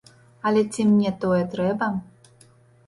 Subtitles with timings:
[0.51, 1.93] Але ці мне тое трэба?